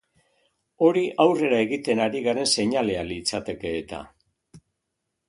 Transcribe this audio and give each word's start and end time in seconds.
Hori 0.85 1.01
aurrera 1.25 1.59
egiten 1.65 2.01
ari 2.05 2.21
garen 2.29 2.49
seinalea 2.53 3.05
litzateke 3.11 3.75
eta. 3.83 4.01